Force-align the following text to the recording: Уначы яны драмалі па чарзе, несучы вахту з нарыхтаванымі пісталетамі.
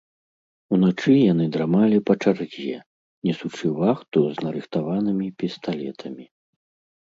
Уначы 0.75 1.13
яны 1.31 1.45
драмалі 1.55 1.97
па 2.07 2.13
чарзе, 2.23 2.77
несучы 3.29 3.67
вахту 3.81 4.19
з 4.39 4.47
нарыхтаванымі 4.47 5.27
пісталетамі. 5.45 6.25